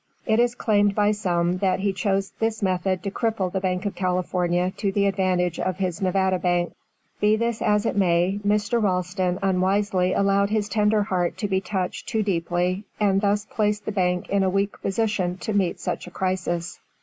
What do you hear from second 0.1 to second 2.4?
It is claimed by some that he chose